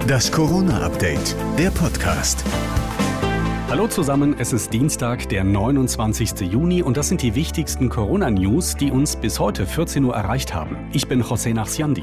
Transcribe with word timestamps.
Das 0.00 0.32
Corona-Update, 0.32 1.36
der 1.58 1.70
Podcast. 1.70 2.44
Hallo 3.68 3.86
zusammen, 3.86 4.34
es 4.38 4.52
ist 4.52 4.72
Dienstag, 4.72 5.28
der 5.28 5.44
29. 5.44 6.40
Juni 6.40 6.82
und 6.82 6.96
das 6.96 7.08
sind 7.08 7.22
die 7.22 7.34
wichtigsten 7.34 7.88
Corona-News, 7.88 8.76
die 8.76 8.90
uns 8.90 9.16
bis 9.16 9.38
heute 9.38 9.66
14 9.66 10.04
Uhr 10.04 10.14
erreicht 10.14 10.54
haben. 10.54 10.76
Ich 10.92 11.08
bin 11.08 11.22
José 11.22 11.54
Nachsiandi. 11.54 12.02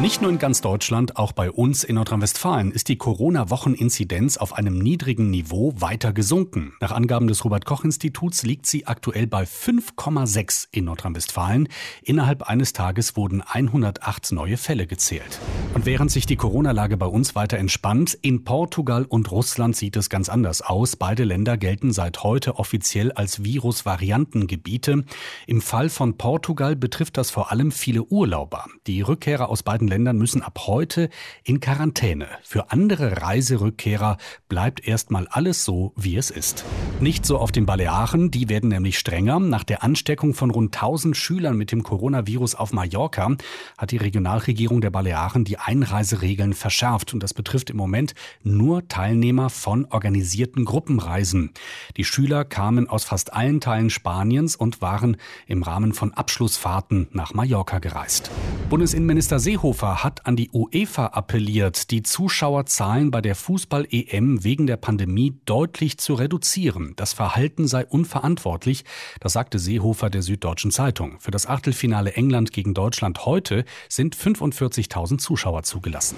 Nicht 0.00 0.22
nur 0.22 0.30
in 0.30 0.38
ganz 0.38 0.60
Deutschland, 0.60 1.16
auch 1.16 1.32
bei 1.32 1.50
uns 1.50 1.84
in 1.84 1.94
Nordrhein-Westfalen 1.94 2.72
ist 2.72 2.88
die 2.88 2.98
Corona-Wocheninzidenz 2.98 4.36
auf 4.38 4.54
einem 4.54 4.78
niedrigen 4.78 5.30
Niveau 5.30 5.72
weiter 5.76 6.12
gesunken. 6.12 6.74
Nach 6.80 6.90
Angaben 6.90 7.28
des 7.28 7.44
Robert-Koch-Instituts 7.44 8.42
liegt 8.42 8.66
sie 8.66 8.86
aktuell 8.86 9.28
bei 9.28 9.44
5,6 9.44 10.66
in 10.72 10.86
Nordrhein-Westfalen. 10.86 11.68
Innerhalb 12.02 12.42
eines 12.42 12.72
Tages 12.72 13.16
wurden 13.16 13.40
108 13.40 14.32
neue 14.32 14.56
Fälle 14.56 14.88
gezählt. 14.88 15.38
Und 15.74 15.86
während 15.86 16.12
sich 16.12 16.24
die 16.24 16.36
Corona-Lage 16.36 16.96
bei 16.96 17.06
uns 17.06 17.34
weiter 17.34 17.58
entspannt, 17.58 18.16
in 18.22 18.44
Portugal 18.44 19.04
und 19.08 19.32
Russland 19.32 19.74
sieht 19.74 19.96
es 19.96 20.08
ganz 20.08 20.28
anders 20.28 20.62
aus. 20.62 20.94
Beide 20.94 21.24
Länder 21.24 21.56
gelten 21.56 21.92
seit 21.92 22.22
heute 22.22 22.60
offiziell 22.60 23.10
als 23.10 23.42
Virus-Variantengebiete. 23.42 25.04
Im 25.48 25.60
Fall 25.60 25.88
von 25.88 26.16
Portugal 26.16 26.76
betrifft 26.76 27.16
das 27.16 27.32
vor 27.32 27.50
allem 27.50 27.72
viele 27.72 28.04
Urlauber. 28.04 28.66
Die 28.86 29.00
Rückkehrer 29.00 29.48
aus 29.48 29.64
beiden 29.64 29.88
Ländern 29.88 30.16
müssen 30.16 30.42
ab 30.42 30.60
heute 30.68 31.10
in 31.42 31.58
Quarantäne. 31.58 32.28
Für 32.44 32.70
andere 32.70 33.20
Reiserückkehrer 33.22 34.18
bleibt 34.48 34.86
erstmal 34.86 35.26
alles 35.26 35.64
so, 35.64 35.92
wie 35.96 36.16
es 36.16 36.30
ist. 36.30 36.64
Nicht 37.00 37.26
so 37.26 37.38
auf 37.38 37.50
den 37.50 37.66
Balearen, 37.66 38.30
die 38.30 38.48
werden 38.48 38.68
nämlich 38.68 38.96
strenger. 38.96 39.40
Nach 39.40 39.64
der 39.64 39.82
Ansteckung 39.82 40.34
von 40.34 40.52
rund 40.52 40.72
1000 40.76 41.16
Schülern 41.16 41.56
mit 41.56 41.72
dem 41.72 41.82
Coronavirus 41.82 42.54
auf 42.54 42.72
Mallorca 42.72 43.36
hat 43.76 43.90
die 43.90 43.96
Regionalregierung 43.96 44.80
der 44.80 44.90
Balearen 44.90 45.42
die 45.44 45.63
Einreiseregeln 45.64 46.52
verschärft. 46.52 47.14
Und 47.14 47.22
das 47.22 47.34
betrifft 47.34 47.70
im 47.70 47.76
Moment 47.76 48.14
nur 48.42 48.86
Teilnehmer 48.88 49.50
von 49.50 49.86
organisierten 49.86 50.64
Gruppenreisen. 50.64 51.52
Die 51.96 52.04
Schüler 52.04 52.44
kamen 52.44 52.88
aus 52.88 53.04
fast 53.04 53.32
allen 53.32 53.60
Teilen 53.60 53.90
Spaniens 53.90 54.56
und 54.56 54.82
waren 54.82 55.16
im 55.46 55.62
Rahmen 55.62 55.92
von 55.92 56.12
Abschlussfahrten 56.12 57.08
nach 57.12 57.34
Mallorca 57.34 57.78
gereist. 57.78 58.30
Bundesinnenminister 58.68 59.38
Seehofer 59.38 60.02
hat 60.02 60.26
an 60.26 60.36
die 60.36 60.50
UEFA 60.52 61.06
appelliert, 61.06 61.90
die 61.90 62.02
Zuschauerzahlen 62.02 63.10
bei 63.10 63.20
der 63.20 63.34
Fußball-EM 63.34 64.44
wegen 64.44 64.66
der 64.66 64.76
Pandemie 64.76 65.38
deutlich 65.44 65.98
zu 65.98 66.14
reduzieren. 66.14 66.94
Das 66.96 67.12
Verhalten 67.12 67.66
sei 67.68 67.86
unverantwortlich, 67.86 68.84
das 69.20 69.32
sagte 69.32 69.58
Seehofer 69.58 70.10
der 70.10 70.22
Süddeutschen 70.22 70.70
Zeitung. 70.70 71.20
Für 71.20 71.30
das 71.30 71.46
Achtelfinale 71.46 72.14
England 72.14 72.52
gegen 72.52 72.74
Deutschland 72.74 73.26
heute 73.26 73.64
sind 73.88 74.16
45.000 74.16 75.18
Zuschauer 75.18 75.53
zugelassen. 75.62 76.16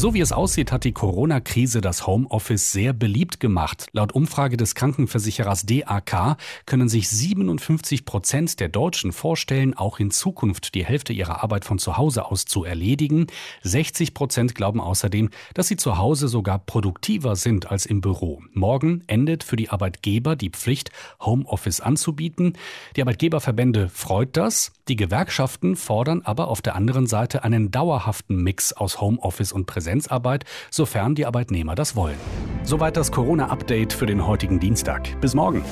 So 0.00 0.14
wie 0.14 0.20
es 0.20 0.32
aussieht, 0.32 0.72
hat 0.72 0.84
die 0.84 0.92
Corona-Krise 0.92 1.82
das 1.82 2.06
Homeoffice 2.06 2.72
sehr 2.72 2.94
beliebt 2.94 3.38
gemacht. 3.38 3.88
Laut 3.92 4.12
Umfrage 4.12 4.56
des 4.56 4.74
Krankenversicherers 4.74 5.66
DAK 5.66 6.38
können 6.64 6.88
sich 6.88 7.10
57 7.10 8.06
Prozent 8.06 8.60
der 8.60 8.70
Deutschen 8.70 9.12
vorstellen, 9.12 9.74
auch 9.74 10.00
in 10.00 10.10
Zukunft 10.10 10.74
die 10.74 10.86
Hälfte 10.86 11.12
ihrer 11.12 11.42
Arbeit 11.42 11.66
von 11.66 11.78
zu 11.78 11.98
Hause 11.98 12.24
aus 12.24 12.46
zu 12.46 12.64
erledigen 12.64 12.80
erledigen. 13.10 13.26
60 13.62 14.14
Prozent 14.14 14.54
glauben 14.54 14.80
außerdem, 14.80 15.28
dass 15.54 15.68
sie 15.68 15.76
zu 15.76 15.98
Hause 15.98 16.28
sogar 16.28 16.58
produktiver 16.58 17.36
sind 17.36 17.70
als 17.70 17.84
im 17.84 18.00
Büro. 18.00 18.42
Morgen 18.52 19.02
endet 19.06 19.44
für 19.44 19.56
die 19.56 19.68
Arbeitgeber 19.68 20.34
die 20.34 20.50
Pflicht, 20.50 20.90
Homeoffice 21.20 21.80
anzubieten. 21.80 22.54
Die 22.96 23.02
Arbeitgeberverbände 23.02 23.90
freut 23.90 24.36
das. 24.36 24.72
Die 24.88 24.96
Gewerkschaften 24.96 25.76
fordern 25.76 26.22
aber 26.24 26.48
auf 26.48 26.62
der 26.62 26.74
anderen 26.74 27.06
Seite 27.06 27.44
einen 27.44 27.70
dauerhaften 27.70 28.42
Mix 28.42 28.72
aus 28.72 29.00
Homeoffice 29.00 29.52
und 29.52 29.66
Präsenzarbeit, 29.90 30.44
sofern 30.70 31.14
die 31.14 31.26
Arbeitnehmer 31.26 31.74
das 31.74 31.96
wollen. 31.96 32.16
Soweit 32.62 32.96
das 32.96 33.10
Corona-Update 33.10 33.92
für 33.92 34.06
den 34.06 34.26
heutigen 34.26 34.60
Dienstag. 34.60 35.20
Bis 35.20 35.34
morgen. 35.34 35.64